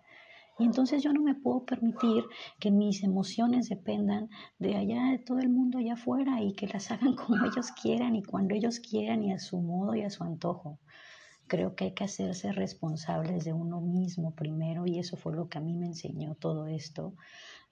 Y 0.59 0.65
entonces 0.65 1.03
yo 1.03 1.13
no 1.13 1.23
me 1.23 1.35
puedo 1.35 1.65
permitir 1.65 2.25
que 2.61 2.71
mis 2.71 3.03
emociones 3.03 3.69
dependan 3.69 4.29
de 4.59 4.77
allá, 4.77 5.11
de 5.11 5.19
todo 5.19 5.39
el 5.39 5.49
mundo 5.49 5.79
allá 5.79 5.95
afuera 5.95 6.43
y 6.43 6.55
que 6.55 6.67
las 6.69 6.91
hagan 6.91 7.17
como 7.17 7.45
ellos 7.45 7.73
quieran 7.73 8.17
y 8.17 8.23
cuando 8.23 8.55
ellos 8.55 8.81
quieran 8.81 9.25
y 9.25 9.33
a 9.33 9.39
su 9.39 9.59
modo 9.61 9.95
y 9.95 10.03
a 10.03 10.11
su 10.11 10.25
antojo. 10.25 10.79
Creo 11.53 11.75
que 11.77 11.85
hay 11.85 11.91
que 11.93 12.05
hacerse 12.05 12.51
responsables 12.51 13.45
de 13.45 13.53
uno 13.53 13.83
mismo 13.83 14.31
primero 14.31 14.87
y 14.87 14.99
eso 14.99 15.19
fue 15.19 15.35
lo 15.35 15.51
que 15.51 15.59
a 15.59 15.61
mí 15.61 15.75
me 15.75 15.85
enseñó 15.85 16.35
todo 16.35 16.67
esto. 16.67 17.13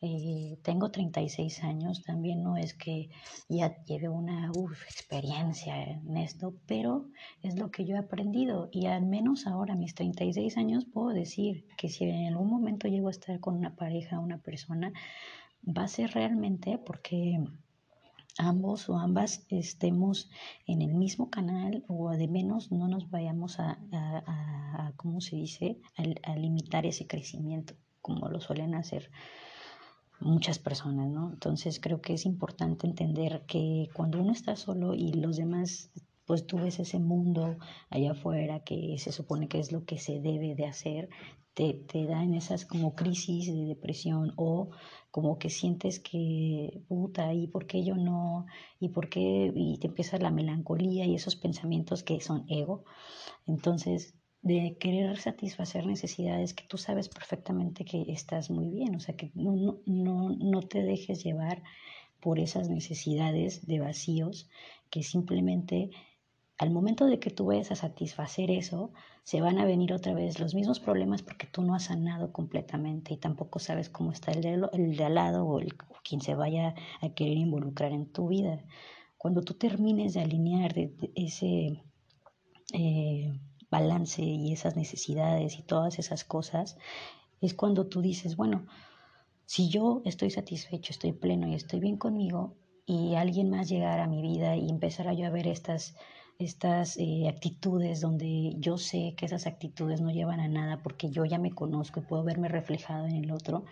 Eh, 0.02 0.58
tengo 0.60 0.90
36 0.90 1.64
años, 1.64 2.02
también 2.02 2.42
no 2.42 2.58
es 2.58 2.74
que 2.74 3.08
ya 3.48 3.82
lleve 3.86 4.10
una 4.10 4.52
experiencia 4.86 5.82
en 5.82 6.18
esto, 6.18 6.52
pero 6.66 7.06
es 7.42 7.58
lo 7.58 7.70
que 7.70 7.86
yo 7.86 7.96
he 7.96 7.98
aprendido 7.98 8.68
y 8.70 8.84
al 8.84 9.06
menos 9.06 9.46
ahora, 9.46 9.72
a 9.72 9.78
mis 9.78 9.94
36 9.94 10.58
años, 10.58 10.84
puedo 10.84 11.08
decir 11.08 11.66
que 11.78 11.88
si 11.88 12.04
en 12.04 12.26
algún 12.26 12.50
momento 12.50 12.86
llego 12.86 13.08
a 13.08 13.12
estar 13.12 13.40
con 13.40 13.56
una 13.56 13.76
pareja, 13.76 14.18
una 14.18 14.36
persona, 14.36 14.92
va 15.66 15.84
a 15.84 15.88
ser 15.88 16.10
realmente 16.10 16.76
porque 16.76 17.42
ambos 18.40 18.88
o 18.88 18.98
ambas 18.98 19.46
estemos 19.48 20.30
en 20.66 20.82
el 20.82 20.94
mismo 20.94 21.30
canal 21.30 21.84
o 21.88 22.10
de 22.10 22.28
menos 22.28 22.72
no 22.72 22.88
nos 22.88 23.10
vayamos 23.10 23.60
a, 23.60 23.78
a, 23.92 24.92
¿cómo 24.96 25.20
se 25.20 25.36
dice?, 25.36 25.80
a 26.22 26.36
limitar 26.36 26.86
ese 26.86 27.06
crecimiento 27.06 27.74
como 28.00 28.28
lo 28.28 28.40
suelen 28.40 28.74
hacer 28.74 29.10
muchas 30.20 30.58
personas, 30.58 31.08
¿no? 31.08 31.30
Entonces 31.32 31.80
creo 31.80 32.00
que 32.00 32.14
es 32.14 32.26
importante 32.26 32.86
entender 32.86 33.44
que 33.46 33.88
cuando 33.94 34.20
uno 34.20 34.32
está 34.32 34.56
solo 34.56 34.94
y 34.94 35.12
los 35.12 35.36
demás, 35.36 35.90
pues 36.30 36.46
tú 36.46 36.58
ves 36.58 36.78
ese 36.78 37.00
mundo 37.00 37.58
allá 37.88 38.12
afuera 38.12 38.60
que 38.60 38.96
se 38.98 39.10
supone 39.10 39.48
que 39.48 39.58
es 39.58 39.72
lo 39.72 39.84
que 39.84 39.98
se 39.98 40.20
debe 40.20 40.54
de 40.54 40.64
hacer, 40.64 41.08
te, 41.54 41.74
te 41.74 42.06
dan 42.06 42.34
esas 42.34 42.64
como 42.66 42.94
crisis 42.94 43.52
de 43.52 43.64
depresión 43.64 44.32
o 44.36 44.70
como 45.10 45.40
que 45.40 45.50
sientes 45.50 45.98
que, 45.98 46.84
puta, 46.86 47.34
¿y 47.34 47.48
por 47.48 47.66
qué 47.66 47.82
yo 47.82 47.96
no? 47.96 48.46
¿Y 48.78 48.90
por 48.90 49.08
qué? 49.08 49.52
Y 49.56 49.78
te 49.78 49.88
empieza 49.88 50.18
la 50.18 50.30
melancolía 50.30 51.04
y 51.04 51.16
esos 51.16 51.34
pensamientos 51.34 52.04
que 52.04 52.20
son 52.20 52.44
ego. 52.46 52.84
Entonces, 53.44 54.14
de 54.40 54.76
querer 54.78 55.18
satisfacer 55.18 55.84
necesidades 55.84 56.54
que 56.54 56.62
tú 56.68 56.78
sabes 56.78 57.08
perfectamente 57.08 57.84
que 57.84 58.04
estás 58.06 58.50
muy 58.50 58.70
bien, 58.70 58.94
o 58.94 59.00
sea, 59.00 59.16
que 59.16 59.32
no, 59.34 59.56
no, 59.56 59.80
no, 59.84 60.36
no 60.36 60.62
te 60.62 60.84
dejes 60.84 61.24
llevar 61.24 61.64
por 62.20 62.38
esas 62.38 62.68
necesidades 62.68 63.66
de 63.66 63.80
vacíos 63.80 64.48
que 64.90 65.02
simplemente 65.02 65.90
al 66.60 66.70
momento 66.70 67.06
de 67.06 67.18
que 67.18 67.30
tú 67.30 67.46
vayas 67.46 67.70
a 67.70 67.74
satisfacer 67.74 68.50
eso, 68.50 68.92
se 69.22 69.40
van 69.40 69.58
a 69.58 69.64
venir 69.64 69.94
otra 69.94 70.12
vez 70.12 70.38
los 70.38 70.54
mismos 70.54 70.78
problemas 70.78 71.22
porque 71.22 71.46
tú 71.46 71.62
no 71.62 71.74
has 71.74 71.84
sanado 71.84 72.32
completamente 72.32 73.14
y 73.14 73.16
tampoco 73.16 73.58
sabes 73.58 73.88
cómo 73.88 74.12
está 74.12 74.32
el 74.32 74.42
de, 74.42 75.04
al 75.04 75.14
lado 75.14 75.46
o, 75.46 75.58
el, 75.58 75.72
quien 76.04 76.20
se 76.20 76.34
vaya 76.34 76.74
a 77.00 77.08
querer 77.14 77.38
involucrar 77.38 77.92
en 77.92 78.12
tu 78.12 78.28
vida. 78.28 78.62
Cuando 79.16 79.40
tú 79.40 79.54
termines 79.54 80.12
de 80.12 80.20
alinear 80.20 80.74
ese 81.14 81.82
eh, 82.74 83.32
balance 83.70 84.22
y 84.22 84.52
esas 84.52 84.76
necesidades 84.76 85.58
y 85.58 85.62
todas 85.62 85.98
esas 85.98 86.24
cosas, 86.24 86.76
es 87.40 87.54
cuando 87.54 87.86
tú 87.86 88.02
dices, 88.02 88.36
bueno, 88.36 88.66
si 89.46 89.70
yo 89.70 90.02
estoy 90.04 90.28
satisfecho, 90.28 90.92
estoy 90.92 91.12
pleno 91.12 91.48
y 91.48 91.54
estoy 91.54 91.80
bien 91.80 91.96
conmigo 91.96 92.58
y 92.84 93.14
alguien 93.14 93.48
más 93.48 93.70
llegara 93.70 94.04
a 94.04 94.08
mi 94.08 94.20
vida 94.20 94.56
y 94.56 94.68
empezara 94.68 95.14
yo 95.14 95.26
a 95.26 95.30
ver 95.30 95.46
estas, 95.46 95.94
estas 96.40 96.96
eh, 96.98 97.28
actitudes 97.28 98.00
donde 98.00 98.54
yo 98.58 98.78
sé 98.78 99.14
que 99.16 99.26
esas 99.26 99.46
actitudes 99.46 100.00
no 100.00 100.10
llevan 100.10 100.40
a 100.40 100.48
nada 100.48 100.82
porque 100.82 101.10
yo 101.10 101.24
ya 101.24 101.38
me 101.38 101.52
conozco 101.52 102.00
y 102.00 102.04
puedo 102.04 102.24
verme 102.24 102.48
reflejado 102.48 103.06
en 103.06 103.16
el 103.16 103.30
otro, 103.30 103.64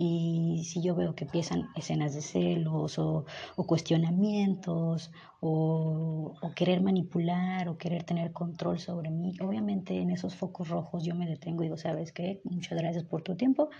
y 0.00 0.62
si 0.64 0.80
yo 0.80 0.94
veo 0.94 1.16
que 1.16 1.24
empiezan 1.24 1.70
escenas 1.74 2.14
de 2.14 2.22
celos 2.22 3.00
o, 3.00 3.26
cuestionamientos 3.56 5.10
o, 5.40 6.36
o, 6.40 6.54
querer 6.54 6.80
manipular 6.80 7.68
o 7.68 7.76
querer 7.78 8.04
tener 8.04 8.32
control 8.32 8.78
sobre 8.78 9.10
mí, 9.10 9.34
obviamente 9.40 9.98
en 10.00 10.10
esos 10.10 10.36
focos 10.36 10.68
rojos 10.68 11.02
yo 11.02 11.16
me 11.16 11.26
detengo 11.26 11.64
y 11.64 11.66
digo, 11.66 11.76
¿sabes 11.76 12.12
qué? 12.12 12.40
Muchas 12.44 12.78
gracias 12.78 13.02
por 13.02 13.22
tu 13.22 13.34
tiempo. 13.34 13.70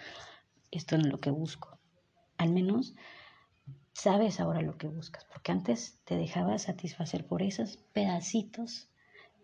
Esto 0.73 0.99
no 0.99 1.05
es 1.05 1.13
lo 1.13 1.21
que 1.21 1.31
busco. 1.31 1.79
Al 2.37 2.51
menos 2.51 2.97
sabes 3.99 4.39
ahora 4.39 4.63
lo 4.63 4.79
que 4.79 4.87
buscas, 4.87 5.25
porque 5.25 5.51
antes 5.51 5.99
te 6.05 6.17
dejabas 6.17 6.63
satisfacer 6.63 7.27
por 7.27 7.43
esos 7.43 7.79
pedacitos 7.93 8.89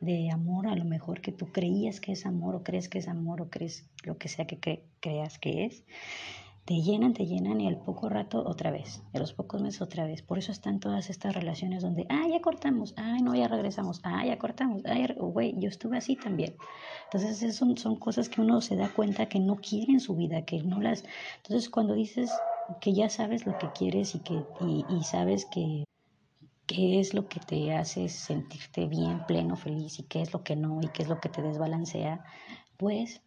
de 0.00 0.30
amor, 0.30 0.68
a 0.68 0.76
lo 0.76 0.84
mejor 0.84 1.20
que 1.20 1.32
tú 1.32 1.50
creías 1.50 2.00
que 2.00 2.12
es 2.12 2.24
amor 2.24 2.54
o 2.54 2.62
crees 2.62 2.88
que 2.88 2.98
es 2.98 3.08
amor 3.08 3.42
o 3.42 3.50
crees 3.50 3.90
lo 4.04 4.16
que 4.16 4.28
sea 4.28 4.46
que 4.46 4.84
creas 5.00 5.38
que 5.40 5.64
es 5.64 5.84
te 6.64 6.80
llenan, 6.80 7.12
te 7.12 7.26
llenan 7.26 7.60
y 7.60 7.66
al 7.66 7.76
poco 7.76 8.08
rato 8.08 8.42
otra 8.46 8.70
vez, 8.70 9.02
a 9.12 9.18
los 9.18 9.34
pocos 9.34 9.60
meses 9.60 9.82
otra 9.82 10.06
vez. 10.06 10.22
Por 10.22 10.38
eso 10.38 10.50
están 10.50 10.80
todas 10.80 11.10
estas 11.10 11.34
relaciones 11.34 11.82
donde, 11.82 12.06
ah, 12.08 12.26
ya 12.30 12.40
cortamos, 12.40 12.94
ah, 12.96 13.18
no, 13.22 13.34
ya 13.34 13.48
regresamos, 13.48 14.00
ah, 14.02 14.24
ya 14.24 14.38
cortamos, 14.38 14.82
ah, 14.86 14.96
güey, 15.18 15.54
yo 15.58 15.68
estuve 15.68 15.98
así 15.98 16.16
también. 16.16 16.56
Entonces 17.12 17.54
son, 17.54 17.76
son 17.76 17.96
cosas 17.96 18.30
que 18.30 18.40
uno 18.40 18.62
se 18.62 18.76
da 18.76 18.88
cuenta 18.88 19.28
que 19.28 19.40
no 19.40 19.56
quiere 19.56 19.92
en 19.92 20.00
su 20.00 20.16
vida, 20.16 20.46
que 20.46 20.62
no 20.62 20.80
las... 20.80 21.04
Entonces 21.42 21.68
cuando 21.68 21.92
dices 21.92 22.30
que 22.80 22.92
ya 22.92 23.08
sabes 23.08 23.46
lo 23.46 23.58
que 23.58 23.70
quieres 23.72 24.14
y 24.14 24.20
que 24.20 24.44
y, 24.60 25.04
sabes 25.04 25.46
que 25.46 25.84
qué 26.66 27.00
es 27.00 27.14
lo 27.14 27.28
que 27.28 27.40
te 27.40 27.74
hace 27.74 28.08
sentirte 28.08 28.86
bien, 28.86 29.24
pleno, 29.26 29.56
feliz 29.56 29.98
y 29.98 30.04
qué 30.04 30.22
es 30.22 30.32
lo 30.32 30.42
que 30.42 30.56
no 30.56 30.80
y 30.82 30.88
qué 30.88 31.02
es 31.02 31.08
lo 31.08 31.20
que 31.20 31.28
te 31.28 31.42
desbalancea, 31.42 32.24
pues 32.78 33.20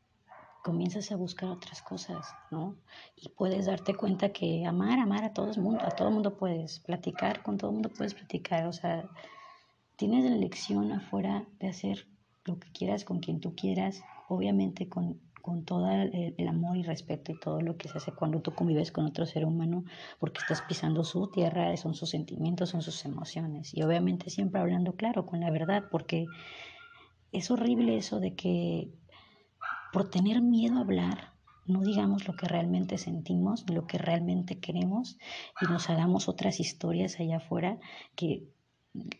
comienzas 0.64 1.12
a 1.12 1.16
buscar 1.16 1.50
otras 1.50 1.82
cosas, 1.82 2.28
¿no? 2.52 2.76
Y 3.16 3.30
puedes 3.30 3.68
darte 3.68 3.96
cuenta 3.96 4.34
que 4.34 4.66
amar, 4.66 5.00
amar 5.00 5.24
a 5.24 5.34
todo 5.34 5.52
el 5.52 5.62
mundo, 5.62 5.86
a 5.86 5.92
todo 5.92 6.10
el 6.10 6.14
mundo 6.14 6.36
puedes 6.36 6.80
platicar, 6.80 7.42
con 7.42 7.58
todo 7.58 7.70
el 7.70 7.76
mundo 7.76 7.90
puedes 7.90 8.14
platicar, 8.14 8.68
o 8.68 8.74
sea, 8.74 9.08
tienes 9.96 10.26
la 10.26 10.36
elección 10.36 10.92
afuera 10.92 11.46
de 11.60 11.70
hacer 11.70 12.08
lo 12.44 12.60
que 12.60 12.72
quieras 12.72 13.06
con 13.06 13.20
quien 13.20 13.40
tú 13.40 13.56
quieras, 13.56 14.04
obviamente 14.28 14.90
con, 14.90 15.22
con 15.48 15.64
todo 15.64 15.90
el, 15.90 16.36
el, 16.38 16.48
amor 16.50 16.76
y 16.76 16.84
respeto 16.84 17.32
y 17.32 17.40
todo 17.40 17.62
lo 17.62 17.78
que 17.78 17.88
se 17.88 18.00
hace 18.00 18.12
cuando 18.12 18.42
tú 18.42 18.54
convives 18.54 18.92
con 18.92 19.06
otro 19.06 19.26
ser 19.26 19.46
humano, 19.46 19.86
porque 20.20 20.42
estás 20.42 20.62
pisando 20.64 21.06
su 21.06 21.32
tierra, 21.32 21.78
son 21.78 21.96
sus 21.96 22.10
sentimientos, 22.10 22.72
son 22.72 22.82
sus 22.82 23.06
emociones, 23.06 23.74
y 23.74 23.82
obviamente 23.82 24.30
siempre 24.30 24.60
hablando 24.60 24.98
claro, 24.98 25.26
con 25.26 25.40
la 25.40 25.50
verdad, 25.50 25.86
porque 25.90 26.26
es 27.32 27.50
horrible 27.50 27.96
eso 27.96 28.20
de 28.20 28.36
que 28.36 28.92
por 29.94 30.10
tener 30.10 30.42
miedo 30.42 30.80
a 30.80 30.82
hablar, 30.82 31.32
no 31.66 31.80
digamos 31.80 32.28
lo 32.28 32.36
que 32.36 32.50
realmente 32.50 32.98
sentimos, 32.98 33.64
lo 33.70 33.88
que 33.88 33.98
realmente 33.98 34.60
queremos 34.60 35.18
y 35.62 35.72
nos 35.72 35.90
hagamos 35.90 36.28
otras 36.28 36.60
historias 36.60 37.22
allá 37.22 37.38
afuera 37.38 37.80
que 38.16 38.50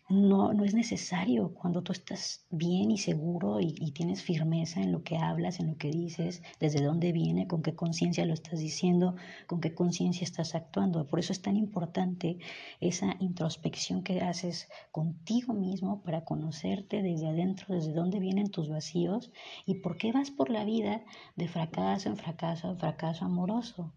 no, 0.08 0.52
no 0.52 0.64
es 0.64 0.74
necesario 0.74 1.54
cuando 1.54 1.82
tú 1.82 1.92
estás 1.92 2.46
bien 2.50 2.90
y 2.90 2.98
seguro 2.98 3.60
y, 3.60 3.72
tienes 3.92 4.22
firmeza 4.22 4.80
en 4.80 4.92
lo 4.92 5.02
que 5.02 5.16
hablas, 5.16 5.60
en 5.60 5.68
lo 5.68 5.76
que 5.76 5.90
dices, 5.90 6.42
desde 6.60 6.84
dónde 6.84 7.12
viene, 7.12 7.46
con 7.46 7.62
qué 7.62 7.74
conciencia 7.74 8.24
lo 8.26 8.34
estás 8.34 8.60
diciendo, 8.60 9.16
con 9.46 9.60
qué 9.60 9.74
conciencia 9.74 10.24
estás 10.24 10.54
actuando. 10.54 11.06
Por 11.06 11.18
eso 11.18 11.32
es 11.32 11.42
tan 11.42 11.56
importante 11.56 12.38
esa 12.80 13.16
introspección 13.18 14.02
que 14.02 14.20
haces 14.20 14.68
contigo 14.92 15.52
mismo 15.52 16.02
para 16.02 16.24
conocerte 16.24 17.02
desde 17.02 17.28
adentro, 17.28 17.74
desde 17.74 17.92
dónde 17.92 18.20
vienen 18.20 18.50
tus 18.50 18.68
vacíos 18.68 19.30
y 19.66 19.74
por 19.76 19.96
qué 19.96 20.12
vas 20.12 20.30
por 20.30 20.50
la 20.50 20.64
vida 20.64 21.02
de 21.36 21.48
fracaso 21.48 22.08
en 22.08 22.16
fracaso 22.16 22.70
en 22.70 22.78
fracaso 22.78 23.24
amoroso. 23.24 23.92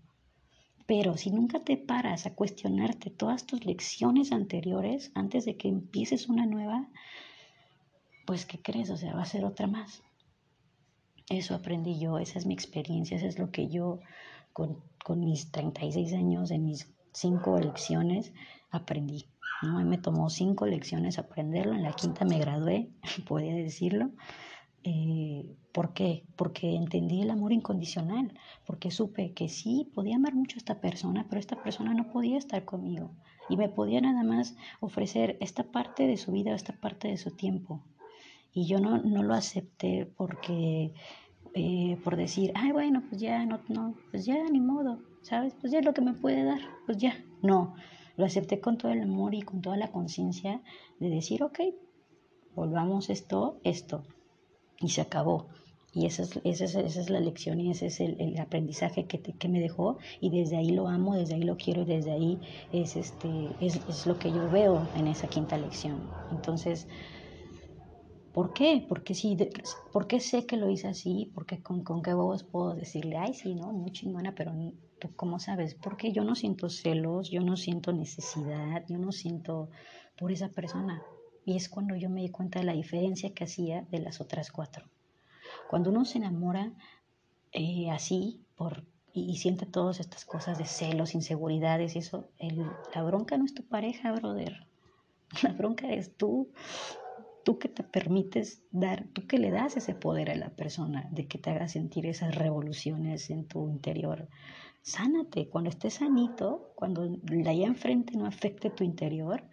Pero 0.91 1.15
si 1.15 1.31
nunca 1.31 1.61
te 1.61 1.77
paras 1.77 2.25
a 2.25 2.35
cuestionarte 2.35 3.11
todas 3.11 3.45
tus 3.45 3.63
lecciones 3.63 4.33
anteriores 4.33 5.09
antes 5.15 5.45
de 5.45 5.55
que 5.55 5.69
empieces 5.69 6.27
una 6.27 6.45
nueva, 6.45 6.89
pues 8.25 8.45
¿qué 8.45 8.61
crees? 8.61 8.89
O 8.89 8.97
sea, 8.97 9.15
va 9.15 9.21
a 9.21 9.25
ser 9.25 9.45
otra 9.45 9.67
más. 9.67 10.03
Eso 11.29 11.55
aprendí 11.55 11.97
yo, 11.97 12.19
esa 12.19 12.39
es 12.39 12.45
mi 12.45 12.53
experiencia, 12.53 13.15
eso 13.15 13.25
es 13.25 13.39
lo 13.39 13.51
que 13.51 13.69
yo 13.69 14.01
con, 14.51 14.83
con 15.01 15.21
mis 15.21 15.49
36 15.53 16.11
años, 16.11 16.51
en 16.51 16.65
mis 16.65 16.93
cinco 17.13 17.57
lecciones, 17.57 18.33
aprendí. 18.69 19.29
¿no? 19.61 19.79
me 19.85 19.97
tomó 19.97 20.29
cinco 20.29 20.65
lecciones 20.65 21.19
aprenderlo, 21.19 21.73
en 21.73 21.83
la 21.83 21.93
quinta 21.93 22.25
me 22.25 22.37
gradué, 22.37 22.89
podría 23.29 23.55
decirlo, 23.55 24.11
Eh, 24.83 25.55
¿Por 25.71 25.93
qué? 25.93 26.23
Porque 26.35 26.75
entendí 26.75 27.21
el 27.21 27.29
amor 27.29 27.53
incondicional, 27.53 28.33
porque 28.65 28.91
supe 28.91 29.33
que 29.33 29.47
sí, 29.47 29.89
podía 29.93 30.15
amar 30.17 30.35
mucho 30.35 30.57
a 30.57 30.59
esta 30.59 30.81
persona, 30.81 31.25
pero 31.29 31.39
esta 31.39 31.61
persona 31.61 31.93
no 31.93 32.11
podía 32.11 32.37
estar 32.37 32.65
conmigo 32.65 33.11
y 33.47 33.57
me 33.57 33.69
podía 33.69 34.01
nada 34.01 34.23
más 34.23 34.55
ofrecer 34.79 35.37
esta 35.39 35.63
parte 35.71 36.07
de 36.07 36.17
su 36.17 36.31
vida, 36.31 36.53
esta 36.53 36.73
parte 36.73 37.07
de 37.07 37.17
su 37.17 37.31
tiempo. 37.31 37.83
Y 38.53 38.65
yo 38.65 38.79
no, 38.79 38.97
no 38.97 39.23
lo 39.23 39.33
acepté 39.33 40.11
porque, 40.17 40.93
eh, 41.53 41.97
por 42.03 42.17
decir, 42.17 42.51
ay, 42.55 42.71
bueno, 42.71 43.03
pues 43.07 43.21
ya, 43.21 43.45
no, 43.45 43.59
no, 43.69 43.95
pues 44.09 44.25
ya, 44.25 44.43
ni 44.49 44.59
modo, 44.59 44.99
¿sabes? 45.21 45.53
Pues 45.59 45.71
ya 45.71 45.79
es 45.79 45.85
lo 45.85 45.93
que 45.93 46.01
me 46.01 46.13
puede 46.13 46.43
dar, 46.43 46.59
pues 46.85 46.97
ya. 46.97 47.13
No, 47.41 47.75
lo 48.17 48.25
acepté 48.25 48.59
con 48.59 48.77
todo 48.77 48.91
el 48.91 49.01
amor 49.01 49.33
y 49.35 49.41
con 49.41 49.61
toda 49.61 49.77
la 49.77 49.91
conciencia 49.91 50.61
de 50.99 51.09
decir, 51.09 51.43
ok, 51.43 51.59
volvamos 52.55 53.09
esto, 53.09 53.59
esto, 53.63 54.03
y 54.81 54.89
se 54.89 55.01
acabó. 55.01 55.47
Y 55.93 56.05
esa 56.05 56.23
es, 56.23 56.39
esa 56.45 56.65
es, 56.65 56.75
esa 56.75 57.01
es 57.01 57.09
la 57.09 57.19
lección 57.19 57.59
y 57.59 57.69
ese 57.69 57.87
es 57.87 57.99
el, 57.99 58.19
el 58.21 58.39
aprendizaje 58.39 59.05
que, 59.05 59.17
te, 59.17 59.33
que, 59.33 59.49
me 59.49 59.59
dejó 59.59 59.97
y 60.21 60.29
desde 60.29 60.55
ahí 60.55 60.71
lo 60.71 60.87
amo, 60.87 61.15
desde 61.15 61.35
ahí 61.35 61.43
lo 61.43 61.57
quiero 61.57 61.81
y 61.81 61.85
desde 61.85 62.11
ahí 62.11 62.39
es, 62.71 62.95
este, 62.95 63.29
es, 63.59 63.75
es 63.89 64.05
lo 64.05 64.17
que 64.17 64.31
yo 64.31 64.49
veo 64.49 64.87
en 64.95 65.07
esa 65.07 65.27
quinta 65.27 65.57
lección. 65.57 65.99
Entonces, 66.31 66.87
¿por 68.33 68.53
qué? 68.53 68.85
Porque 68.87 69.13
sí, 69.13 69.37
¿por 69.91 70.07
qué 70.07 70.21
sé 70.21 70.45
que 70.45 70.55
lo 70.55 70.69
hice 70.69 70.87
así? 70.87 71.29
Porque 71.35 71.61
con, 71.61 71.83
con 71.83 72.01
qué 72.01 72.13
vos 72.13 72.43
puedo 72.43 72.73
decirle, 72.73 73.17
ay, 73.17 73.33
sí, 73.33 73.53
¿no? 73.53 73.73
Muy 73.73 73.91
chingona, 73.91 74.33
pero 74.33 74.53
tú 74.97 75.09
cómo 75.17 75.39
sabes? 75.39 75.75
Porque 75.75 76.13
yo 76.13 76.23
no 76.23 76.35
siento 76.35 76.69
celos, 76.69 77.29
yo 77.29 77.41
no 77.41 77.57
siento 77.57 77.91
necesidad, 77.91 78.85
yo 78.87 78.97
no 78.97 79.11
siento 79.11 79.69
por 80.17 80.31
esa 80.31 80.47
persona. 80.47 81.03
Y 81.45 81.55
es 81.57 81.69
cuando 81.69 81.95
yo 81.95 82.09
me 82.09 82.21
di 82.21 82.29
cuenta 82.29 82.59
de 82.59 82.65
la 82.65 82.73
diferencia 82.73 83.33
que 83.33 83.45
hacía 83.45 83.83
de 83.91 83.99
las 83.99 84.21
otras 84.21 84.51
cuatro. 84.51 84.85
Cuando 85.69 85.89
uno 85.89 86.05
se 86.05 86.17
enamora 86.17 86.71
eh, 87.51 87.89
así 87.89 88.45
por, 88.55 88.85
y, 89.13 89.29
y, 89.29 89.37
siente 89.37 89.65
todas 89.65 89.99
estas 89.99 90.25
cosas 90.25 90.57
de 90.57 90.65
celos, 90.65 91.15
inseguridades 91.15 91.95
y 91.95 91.99
eso, 91.99 92.29
el, 92.37 92.65
la 92.93 93.03
bronca 93.03 93.37
no 93.37 93.45
es 93.45 93.53
tu 93.53 93.63
pareja, 93.63 94.11
brother. 94.11 94.67
La 95.43 95.53
bronca 95.53 95.89
es 95.91 96.17
tú, 96.17 96.51
tú 97.43 97.57
que 97.57 97.69
te 97.69 97.83
permites 97.83 98.61
dar, 98.71 99.07
tú 99.13 99.27
que 99.27 99.37
le 99.37 99.51
das 99.51 99.77
ese 99.77 99.95
poder 99.95 100.29
a 100.29 100.35
la 100.35 100.49
persona 100.49 101.07
de 101.11 101.27
que 101.27 101.37
te 101.37 101.49
haga 101.49 101.67
sentir 101.67 102.05
esas 102.05 102.35
revoluciones 102.35 103.29
en 103.29 103.47
tu 103.47 103.69
interior. 103.69 104.27
Sánate, 104.81 105.47
cuando 105.47 105.69
estés 105.69 105.95
sanito, 105.95 106.71
cuando 106.75 107.17
la 107.29 107.51
allá 107.51 107.67
enfrente 107.67 108.17
no 108.17 108.25
afecte 108.25 108.69
tu 108.69 108.83
interior, 108.83 109.43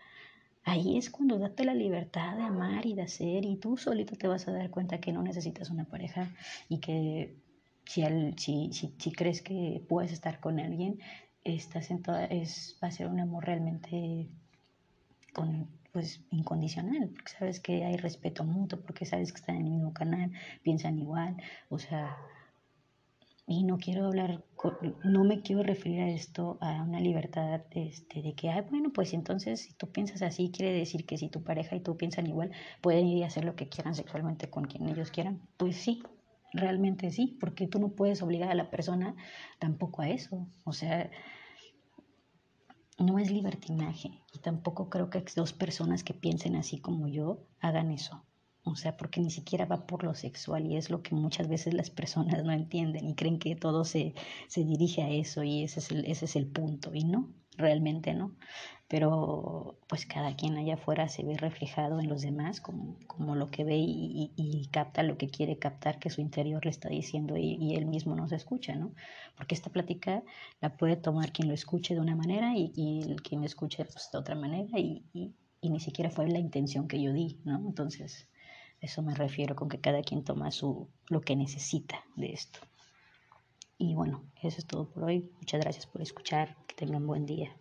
Ahí 0.68 0.98
es 0.98 1.08
cuando 1.08 1.38
date 1.38 1.64
la 1.64 1.72
libertad 1.72 2.37
de 2.37 2.42
amar 2.42 2.84
y 2.84 2.92
de 2.92 3.00
hacer 3.00 3.46
y 3.46 3.56
tú 3.56 3.78
solito 3.78 4.16
te 4.16 4.28
vas 4.28 4.46
a 4.48 4.52
dar 4.52 4.68
cuenta 4.68 5.00
que 5.00 5.12
no 5.12 5.22
necesitas 5.22 5.70
una 5.70 5.87
pareja 5.87 6.28
y 6.68 6.76
que 6.78 7.38
si, 7.87 8.02
al, 8.02 8.38
si, 8.38 8.70
si, 8.75 8.94
si 8.98 9.12
crees 9.12 9.40
que 9.40 9.82
puedes 9.88 10.12
estar 10.12 10.40
con 10.40 10.60
alguien, 10.60 11.00
estás 11.42 11.90
en 11.90 12.02
toda, 12.02 12.26
es, 12.26 12.76
va 12.84 12.88
a 12.88 12.90
ser 12.90 13.06
un 13.06 13.18
amor 13.18 13.46
realmente 13.46 14.28
con, 15.32 15.70
pues, 15.92 16.20
incondicional, 16.30 17.08
porque 17.14 17.32
sabes 17.32 17.60
que 17.60 17.84
hay 17.84 17.96
respeto 17.96 18.44
mutuo, 18.44 18.78
porque 18.82 19.06
sabes 19.06 19.32
que 19.32 19.40
están 19.40 19.56
en 19.56 19.64
el 19.68 19.72
mismo 19.72 19.94
canal, 19.94 20.32
piensan 20.62 20.98
igual, 20.98 21.38
o 21.70 21.78
sea, 21.78 22.14
y 23.50 23.64
no 23.64 23.78
quiero 23.78 24.05
hablar, 24.05 24.45
no 25.05 25.25
me 25.25 25.40
quiero 25.40 25.62
referir 25.62 26.02
a 26.02 26.11
esto, 26.11 26.59
a 26.61 26.83
una 26.83 27.00
libertad 27.00 27.62
este, 27.71 28.21
de 28.21 28.35
que, 28.35 28.50
ay, 28.50 28.62
bueno, 28.69 28.93
pues 28.93 29.14
entonces 29.14 29.62
si 29.62 29.73
tú 29.73 29.90
piensas 29.90 30.21
así, 30.21 30.50
quiere 30.50 30.75
decir 30.75 31.07
que 31.07 31.17
si 31.17 31.31
tu 31.31 31.43
pareja 31.43 31.75
y 31.75 31.81
tú 31.81 31.97
piensan 31.97 32.26
igual, 32.26 32.50
pueden 32.83 33.07
ir 33.07 33.25
a 33.25 33.28
hacer 33.28 33.47
lo 33.47 33.57
que 33.57 33.71
quieran 33.71 33.95
sexualmente 33.95 34.50
con 34.50 34.64
quien 34.64 34.87
ellos 34.87 35.11
quieran. 35.11 35.40
Pues 35.57 35.76
sí, 35.76 36.02
realmente 36.52 37.11
sí, 37.11 37.38
porque 37.40 37.67
tú 37.67 37.78
no 37.78 37.93
puedes 37.93 38.21
obligar 38.21 38.50
a 38.50 38.55
la 38.55 38.69
persona 38.69 39.17
tampoco 39.59 40.02
a 40.02 40.11
eso. 40.11 40.47
O 40.64 40.75
sea, 40.75 41.11
no 42.99 43.19
es 43.19 43.31
libertinaje 43.31 44.11
y 44.35 44.40
tampoco 44.40 44.90
creo 44.90 45.09
que 45.09 45.25
dos 45.35 45.55
personas 45.55 46.05
que 46.05 46.12
piensen 46.12 46.55
así 46.55 46.81
como 46.81 47.09
yo 47.09 47.46
hagan 47.61 47.92
eso 47.92 48.28
o 48.70 48.76
sea, 48.76 48.96
porque 48.96 49.20
ni 49.20 49.31
siquiera 49.31 49.66
va 49.66 49.87
por 49.87 50.04
lo 50.04 50.14
sexual 50.14 50.66
y 50.66 50.76
es 50.76 50.90
lo 50.90 51.02
que 51.02 51.14
muchas 51.14 51.48
veces 51.48 51.74
las 51.74 51.90
personas 51.90 52.44
no 52.44 52.52
entienden 52.52 53.09
y 53.09 53.14
creen 53.14 53.38
que 53.38 53.57
todo 53.57 53.85
se, 53.85 54.14
se 54.48 54.64
dirige 54.64 55.02
a 55.02 55.11
eso 55.11 55.42
y 55.42 55.62
ese 55.64 55.81
es, 55.81 55.90
el, 55.90 56.04
ese 56.07 56.26
es 56.26 56.37
el 56.37 56.46
punto 56.46 56.94
y 56.94 57.04
no, 57.04 57.28
realmente 57.57 58.14
no. 58.14 58.35
Pero 58.88 59.78
pues 59.87 60.07
cada 60.07 60.35
quien 60.35 60.57
allá 60.57 60.74
afuera 60.74 61.09
se 61.09 61.22
ve 61.22 61.37
reflejado 61.37 62.00
en 62.00 62.09
los 62.09 62.22
demás 62.22 62.61
como, 62.61 62.96
como 63.07 63.35
lo 63.37 63.50
que 63.50 63.64
ve 63.64 63.76
y, 63.78 64.68
capta 64.72 65.02
lo 65.02 65.18
que 65.18 65.28
quiere 65.28 65.59
captar 65.59 65.98
que 65.98 66.11
su 66.11 66.20
interior 66.20 66.64
le 66.64 66.70
está 66.70 66.88
diciendo 66.88 67.37
y, 67.37 67.57
y, 67.61 67.74
él 67.76 67.87
mismo 67.87 68.14
no 68.14 68.28
se 68.28 68.37
escucha, 68.37 68.74
¿no? 68.76 68.92
Porque 69.37 69.54
esta 69.54 69.70
plática 69.70 70.22
la 70.61 70.76
puede 70.76 70.96
tomar 70.96 71.33
quien 71.33 71.48
lo 71.48 71.54
escuche 71.54 71.94
de 71.94 72.00
una 72.00 72.16
manera 72.16 72.57
y, 72.57 72.72
y 72.74 73.16
quien 73.16 73.40
lo 73.42 73.46
escuche 73.46 73.85
pues, 73.85 74.11
de 74.11 74.18
otra 74.18 74.35
manera 74.35 74.78
y, 74.78 75.04
y 75.61 75.70
ni 75.70 75.81
siquiera 75.81 76.11
fue 76.11 76.28
la 76.28 76.38
intención 76.38 76.88
que 76.88 77.02
yo 77.02 77.12
di, 77.12 77.40
¿no? 77.44 77.59
Entonces 77.59 78.28
eso 78.81 79.03
me 79.03 79.14
refiero 79.14 79.57
con 79.57 79.69
que 79.69 79.81
cada 79.81 80.03
quien 80.03 80.25
toma 80.25 80.51
su, 80.51 80.88
lo 81.09 81.21
que 81.21 81.37
necesita 81.37 82.05
de 82.17 82.33
esto. 82.33 82.61
Y 83.77 83.95
bueno, 83.95 84.25
eso 84.43 84.59
es 84.59 84.67
todo 84.67 84.88
por 84.88 85.05
hoy. 85.05 85.31
Muchas 85.38 85.61
gracias 85.61 85.87
por 85.87 86.03
escuchar. 86.03 86.57
Que 86.67 86.75
tengan 86.75 87.07
buen 87.07 87.27
día. 87.27 87.57